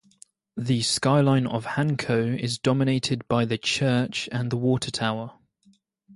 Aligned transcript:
The 0.57 0.81
skyline 0.81 1.45
of 1.45 1.63
Hanko 1.63 2.35
is 2.35 2.57
dominated 2.57 3.27
by 3.27 3.45
the 3.45 3.59
church 3.59 4.27
and 4.31 4.49
the 4.51 4.57
water 4.57 4.89
tower. 4.89 5.37